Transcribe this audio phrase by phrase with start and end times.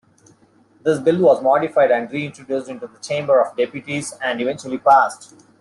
[0.81, 5.35] This bill was modified and reintroduced into the Chamber of deputies and eventually passed.